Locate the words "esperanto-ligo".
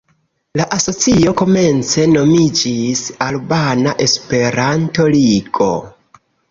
4.09-5.73